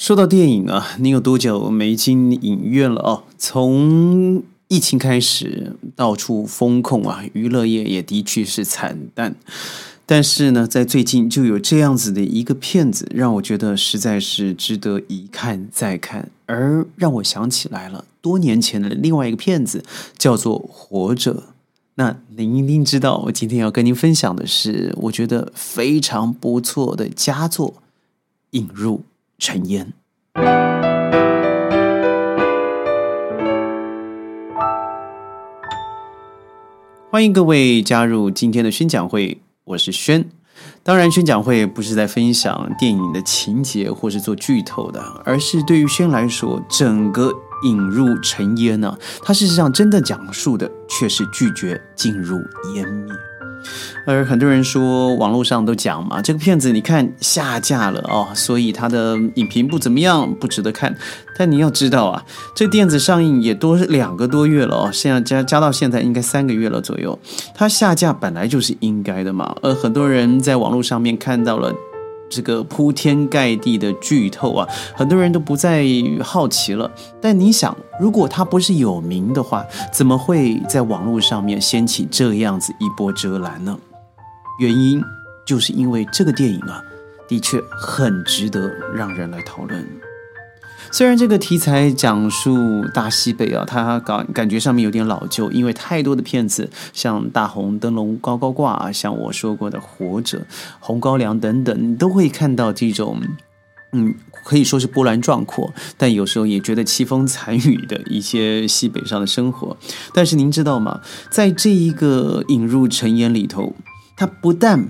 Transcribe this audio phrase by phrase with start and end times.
[0.00, 3.24] 说到电影啊，你有多久没进影院了哦？
[3.36, 9.36] 从疫情开始，到处封控啊，娱乐业也的确是惨淡。
[10.06, 19.84] 但是呢，在最近就有这样子的一个片子，让我觉得实在是值得一看再看，而让我想起来了多年前的另外一个片子，
[20.16, 21.34] 叫做《活着》。
[21.96, 27.68] 那您一定知道，我今天要跟您分享的是，我觉得非常不错的佳作
[28.52, 28.96] 《引入》。
[29.40, 29.90] 尘烟，
[37.10, 40.28] 欢迎各位加入今天的宣讲会，我是轩。
[40.82, 47.32] 当然，宣讲会不是在分享电影的情节或是做剧透的，而是对于轩来说，整个
[47.64, 52.36] 引入尘烟呢，它事实上真的讲述的却是拒绝进入
[52.74, 53.14] 湮灭。
[54.06, 60.94] 而很多人说，网络上都讲嘛，这个片子你看下架了哦，所以它的影评不怎么样，不值得看。
[61.36, 62.22] 但你要知道啊，
[62.54, 67.18] 这电子上映也多两个多月了哦，现在加加到现在应该三个月了左右。
[67.54, 69.54] 它下架本来就是应该的嘛。
[69.62, 71.72] 而很多人在网络上面看到了
[72.30, 75.84] 这个铺天盖地的剧透啊，很多人都不再
[76.22, 76.90] 好奇了。
[77.20, 83.76] 但你想，如果他不是有名的话，怎么会在网络上面掀起这样子一波遮拦呢？
[84.60, 85.02] 原因
[85.44, 86.80] 就是因为这个电影啊，
[87.26, 89.84] 的确很值得让人来讨论。
[90.92, 100.38] 虽然这个题材讲述大西北啊，它感感觉上面有点老旧，因为太多的片子，像大红灯笼高高挂，啊像我说过的《活着》
[100.80, 103.20] 《红高粱》等等，你都会看到这种，
[103.92, 109.76] 嗯，可以说是波澜壮阔，但有时候也觉得凄风惨雨的一些西北上的生活。
[110.12, 111.00] 但是您知道吗？
[111.30, 113.74] 在这一个引入尘烟里头。
[114.16, 114.86] 它不但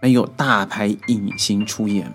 [0.00, 2.10] 没有大牌影星出演，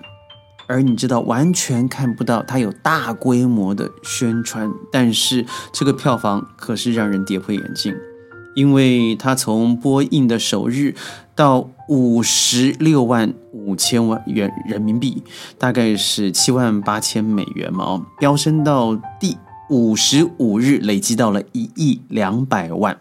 [0.68, 7.96] 而你知道完全看不到它有大规模的宣传，但是这个票房可是让人跌破眼镜，
[8.56, 10.94] 因为它从播映的首日
[11.36, 15.24] 到五十六万五千万元人民币，
[15.58, 19.38] 大概是七万八千美元嘛，飙升到第
[19.70, 22.98] 五十五日累积到了一亿两百万。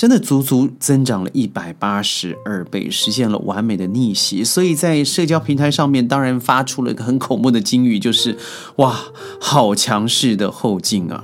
[0.00, 4.42] 真的足足增长了一百八十二倍，实现了完美的逆袭。
[4.42, 8.38] 所以在社交平台上面，当然发出了一个很恐怖的金语，就是
[8.76, 8.98] “哇，
[9.38, 11.22] 好强势的后劲啊！”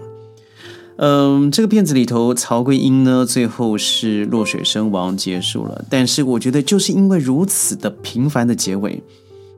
[1.00, 5.82] 嗯，这个片子里头，曹桂英呢，最后是落水身亡结束了。
[5.88, 9.02] 但是我觉得，就是因为如此的平凡的结尾。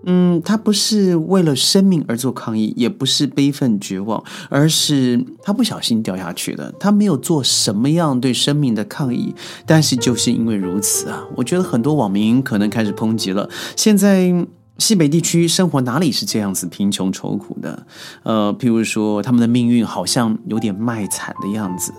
[0.04, 6.72] 嗯，他不是为了生命而做抗议，也不是悲愤绝望，而是他不小心掉下去的。
[6.78, 9.34] 他没有做什么样对生命的抗议，
[9.66, 13.48] 但是就是因为如此啊，我觉得很多网民可能开始抨击了。
[13.76, 14.32] 现在
[14.78, 17.86] 西北地区生活哪里是这样子贫穷愁苦的？
[18.22, 21.92] 呃，譬如说他们的命运好像有点卖惨的样子。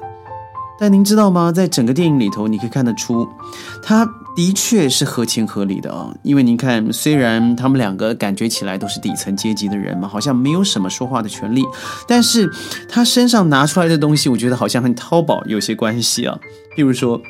[0.79, 1.51] 但您知道吗？
[1.51, 3.27] 在整个电影里头，你可以看得出，
[3.83, 6.13] 他的确是合情合理的啊。
[6.23, 11.63] 因为您看，虽然他们两个感觉起来都是底层阶级的人嘛，好像没有什么说话的权利，
[12.07, 12.49] 但是
[12.87, 16.39] 他身上拿出来的东西，我觉得好像和淘宝有些关系啊。
[16.75, 17.21] 比如说。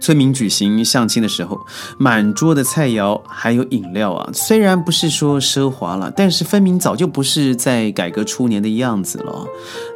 [0.00, 1.60] 村民举行相亲的时候，
[1.98, 9.46] 满桌的菜肴还有饮料啊，虽然不是说奢华了，但是分明早就不是在改革初年的样子了。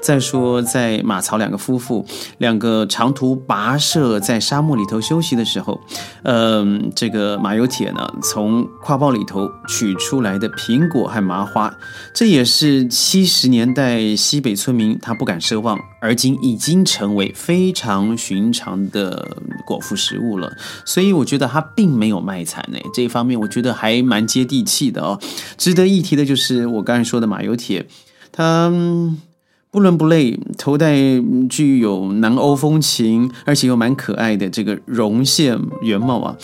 [0.03, 2.05] 再说，在马曹两个夫妇
[2.37, 5.81] 两个长途跋涉在沙漠里头休息的时候，
[6.25, 11.75] 嗯，这个马有铁呢，从挎包里头取出来的苹果和麻花，
[12.13, 19.27] 这也是七十年代西北村民他不敢奢望，而今已经成为非常寻常的
[19.67, 19.94] 果腹。
[19.95, 20.53] 食物了，
[20.85, 22.79] 所以我觉得他并没有卖惨呢。
[22.93, 25.21] 这一方面我觉得还蛮接地气的哦。
[25.57, 27.87] 值得一提的就是我刚才说的马油铁，
[28.33, 28.73] 他
[29.71, 30.95] 不伦不类，头戴
[31.49, 36.37] 具有南欧风情，而且又蛮可爱的这个绒线原帽啊。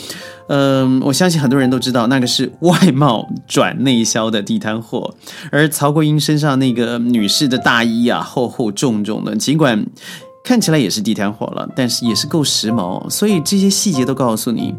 [0.48, 5.14] 嗯，我相信很多人都知道，那个是外贸转内销的地摊货。
[5.52, 9.86] 而曹国英身上那个女士的大衣啊，厚厚重重的，尽管。
[10.42, 14.74] 看起来也是地摊货了，但是也是够时髦，所以这些细节都告诉你，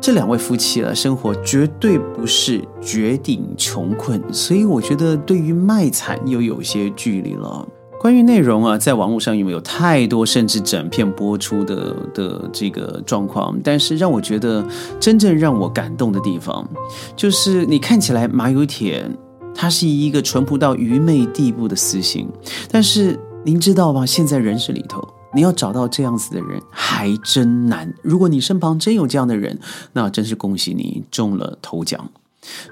[0.00, 7.66] 这两位夫妻啊，生活绝对不是绝顶穷困，所以我觉得对于卖惨又有些距离了。
[7.98, 13.58] 关于内容啊，在网络上有没有太多甚至整片播出的的这个状况？
[13.64, 14.62] 但是让我觉得
[15.00, 16.68] 真正让我感动的地方，
[17.16, 19.08] 就是你看起来马有铁，
[19.54, 22.28] 他是一个淳朴到愚昧地步的私心，
[22.70, 23.18] 但是。
[23.46, 24.04] 您知道吗？
[24.04, 25.00] 现在人世里头，
[25.32, 27.94] 你要找到这样子的人还真难。
[28.02, 29.56] 如果你身旁真有这样的人，
[29.92, 32.10] 那真是恭喜你中了头奖。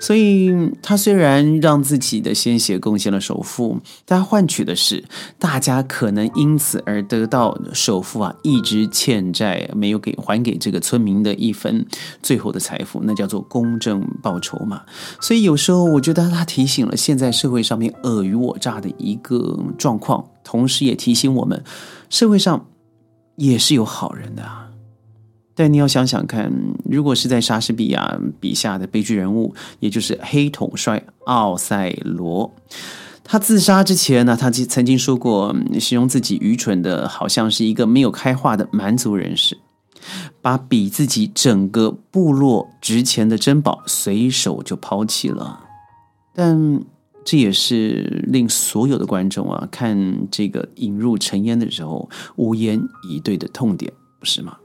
[0.00, 5.05] 所以，他虽然让自己的鲜血贡献了首富，但换取的是
[5.38, 11.87] 大家可能因此而得到首富啊一直欠债没有给还给这个村民的一份
[12.20, 14.82] 最后的财富，那叫做公正报酬嘛。
[15.20, 21.64] 所以，有时候我觉得他提醒了现在社会上面尔虞我诈的一个状况，同时也提醒我们，
[22.08, 22.67] 社会上
[23.35, 24.61] 也是有好人的啊。
[25.56, 26.52] 但你要想想看，
[26.85, 32.52] 如果是在莎士比亚笔下的悲剧人物，也就是黑统帅奥赛罗，
[33.23, 39.56] 他自杀之前呢，他曾经说过，形容自己愚蠢的，好像是一个没有开化的蛮族人士，
[40.43, 45.61] 把比自己整个部落值钱的珍宝随手就抛弃了。
[46.35, 46.82] 但
[47.25, 54.59] 这也是令所有的观众啊，看这个引入尘烟的时候无言以对的痛点，不是吗？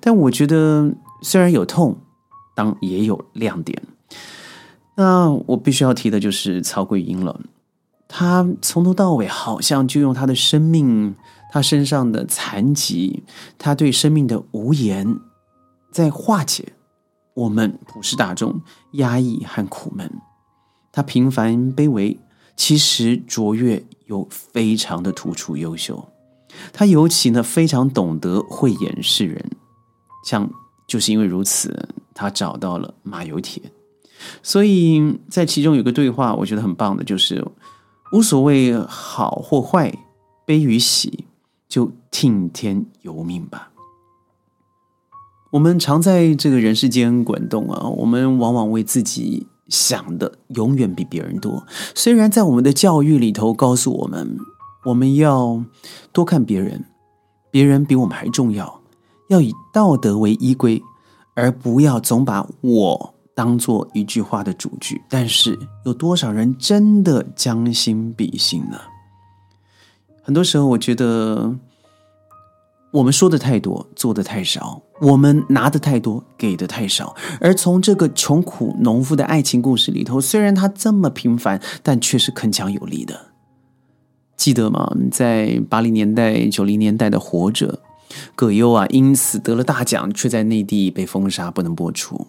[0.00, 0.92] 但我觉得，
[1.22, 1.96] 虽然有痛，
[2.54, 3.82] 当也有亮点。
[4.96, 7.40] 那我必须要提的就是曹桂英了。
[8.06, 11.14] 他从头到尾好像就用他的生命，
[11.52, 13.22] 他身上的残疾，
[13.56, 15.18] 他对生命的无言，
[15.90, 16.72] 在化解
[17.34, 18.60] 我们普世大众
[18.92, 20.10] 压抑和苦闷。
[20.92, 22.18] 他平凡卑微，
[22.56, 26.08] 其实卓越又非常的突出优秀。
[26.72, 29.50] 他尤其呢，非常懂得慧眼识人。
[30.24, 30.50] 像
[30.86, 33.62] 就是因为如此，他找到了马有铁，
[34.42, 37.46] 所以在其中有个对话，我觉得很棒的，就是
[38.12, 39.96] 无所谓好或坏，
[40.44, 41.26] 悲与喜，
[41.68, 43.70] 就听天由命吧。
[45.52, 51.66] 我们常在这个人世间滚动啊，我们往往为自己想的永远比别人多。
[51.94, 54.38] 虽然在我们的教育里头告诉我们，
[54.84, 55.62] 我们要
[56.12, 56.84] 多看别人，
[57.50, 58.80] 别人比我们还重要。
[59.28, 60.82] 要以道德为依归，
[61.34, 65.02] 而不要总把我当做一句话的主句。
[65.08, 68.78] 但是，有多少人真的将心比心呢？
[70.22, 71.54] 很多时候，我觉得
[72.90, 77.14] 我们说的太多，做的太少；我们拿的太多，给的太少。
[77.40, 83.26] 而从这个穷苦农夫的爱情故事里头，虽然他这么平凡，但却是铿锵有力的。
[84.36, 84.90] 记得吗？
[85.10, 87.72] 在八零年代、九零年代的《活着》。
[88.34, 92.28] 葛优啊，因此得了大奖，却在内地被封杀，不能播出。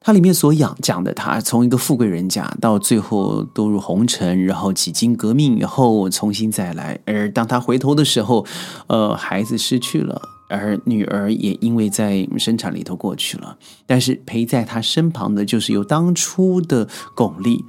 [0.00, 6.98] 它里面所讲讲的，他从一个富贵人家到最后堕入红尘，然后几经革命以后重新再来。
[7.04, 8.46] 而当他回头的时候，
[8.86, 13.56] 呃，孩子失去了，而女儿也因为在生产里头过去了。
[13.86, 17.62] 但是陪在他身旁的，就是由当初的巩俐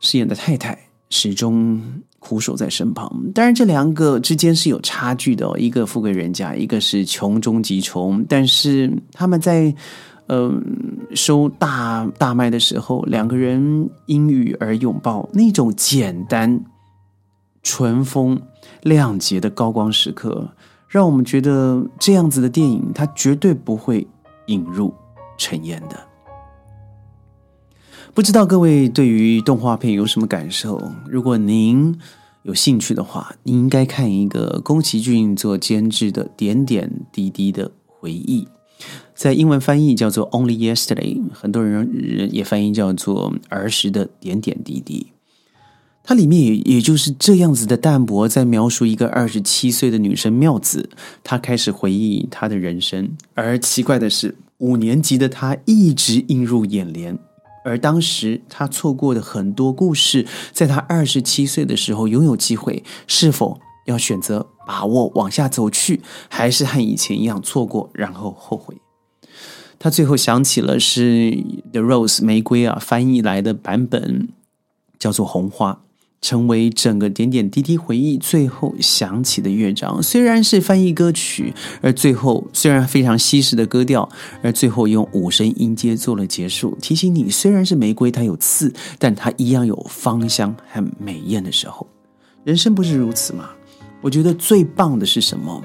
[0.00, 0.78] 饰演的太太，
[1.10, 1.80] 始终。
[2.22, 5.50] 苦守在身旁，当然这两个之间是有差距的。
[5.58, 8.22] 一个富贵人家，一个是穷中极穷。
[8.28, 9.74] 但是他们在
[10.32, 16.64] 嗯收大大麦的时候，两个人因雨而拥抱，那种简单、
[17.64, 18.40] 纯风、
[18.82, 20.52] 亮洁的高光时刻，
[20.86, 24.06] 让我们觉得这样子的电影，它绝对不会
[24.46, 24.94] 引入
[25.36, 25.98] 尘烟的。
[28.14, 30.80] 不知道各位对于动画片有什么感受？
[31.08, 31.98] 如果您
[32.42, 38.44] 有兴趣的话，你应该看一个宫崎骏做监制的《点点滴滴的回忆》，
[39.20, 45.08] 在英文翻译叫做《Only Yesterday》，很多人也翻译叫做“儿时的点点滴滴”。
[46.02, 50.88] 它里面也也就是这样子的淡薄，在描述一个二十七岁的女生妙子，
[51.22, 53.14] 她开始回忆她的人生。
[53.34, 57.18] 而奇怪的是，五年级的她一直映入眼帘。
[57.62, 66.00] 而当时她错过的很多故事，在她二十七岁的时候拥有机会，是否要选择把握往下走去，
[66.30, 68.74] 还是和以前一样错过然后后悔？
[69.80, 71.30] 他最后想起了是
[71.72, 74.28] 《The Rose》玫瑰啊翻译来的版本，
[74.98, 75.72] 叫做《红花》。
[76.22, 84.06] 成为整个点点滴滴回忆最后响起的乐章，虽然是翻译歌曲，而最后虽然非常西式的歌调，
[84.42, 91.86] 而最后用五声音阶做了结束，提醒你虽然是玫瑰，它有刺，但它一样有芳香和美艳的时候。
[92.44, 93.48] 人生不是如此吗？
[94.02, 95.64] 我觉得最棒的是什么？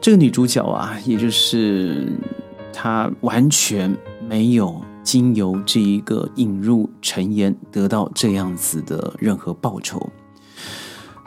[0.00, 2.06] 这个女主角啊，也就是
[2.72, 3.96] 他完全
[4.28, 4.82] 没有。
[5.04, 10.00] 经由这一个引入陈岩，得到这样子的任何报酬。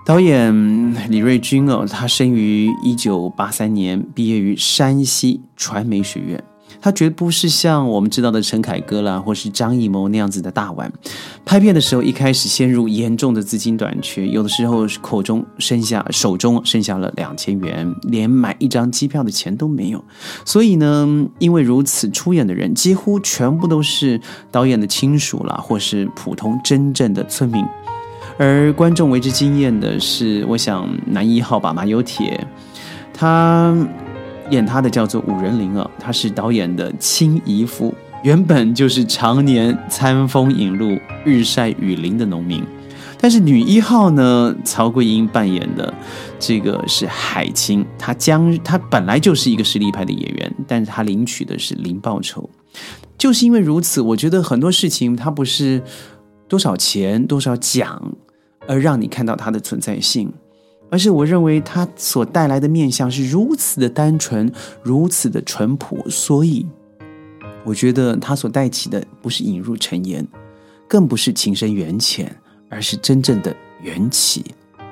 [0.05, 6.41] 导演李瑞军哦，他生于一九八三年，毕业于山西传媒学院。
[6.85, 10.93] 他绝不是像我们知道的陈凯歌啦，或是张艺谋那样子的大腕。
[11.43, 20.05] 拍片的时候，一开始陷入严重的资金短缺，有的时候口中剩下手中剩下了两千元，连买一张机票的钱都没有。
[20.45, 27.65] 所以呢，因为如此，出演的人几乎全部都是导演的亲属啦，或是普通真正的村民。
[28.37, 32.45] 而观众为之惊艳的是，我想男一号吧，马有铁，
[33.11, 33.75] 他。
[34.49, 42.63] 演他的叫做武仁林啊，他是导演的亲姨夫，原本就是常年餐风饮露、日晒雨淋的农民。
[43.17, 45.91] 但是女一号呢，曹桂英扮演的
[46.37, 52.47] 这个是海清，她将她本来就是一个实力派的演员，但是她领取的是零报酬。
[53.17, 55.81] 就是因为如此，我觉得很多事情它不是
[56.47, 58.13] 多少钱、多少奖，
[58.67, 60.31] 而让你看到它的存在性。
[60.89, 64.51] 而是我认为它所带来的面相是如此的单纯，
[64.81, 66.65] 如此的淳朴，所以
[67.63, 70.25] 我觉得它所带起的不是引入尘烟，
[70.87, 72.35] 更不是情深缘浅，
[72.69, 74.45] 而是真正的缘起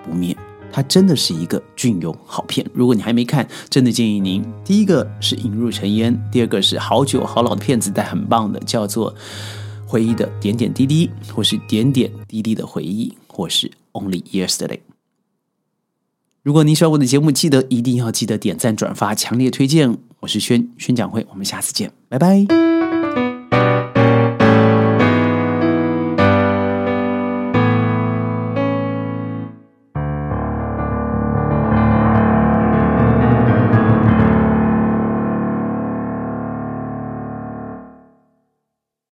[0.03, 0.35] 不灭。
[0.71, 2.65] 它真的是一个隽永好片。
[2.73, 9.13] 如果你还没看，真的建议您：第一个是引入尘烟，第二个是好久好老的片子，但很棒的，叫做
[9.85, 14.79] 《回忆的点点滴滴》，或是《点点滴滴的回忆》，或是《Only Yesterday》。
[16.43, 19.97] 如果您喜欢我的节目，记得一定要记得点赞、转发、强烈推荐。
[20.19, 22.72] 我是轩轩讲会，我们下次见，拜拜。